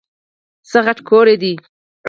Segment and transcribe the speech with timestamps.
[0.69, 1.53] څه غټ کور دی؟!